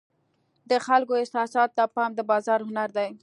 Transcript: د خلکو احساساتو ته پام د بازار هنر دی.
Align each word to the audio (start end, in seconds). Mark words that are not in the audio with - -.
د 0.69 0.71
خلکو 0.85 1.13
احساساتو 1.21 1.73
ته 1.77 1.83
پام 1.95 2.11
د 2.15 2.19
بازار 2.31 2.59
هنر 2.67 2.89
دی. 2.97 3.09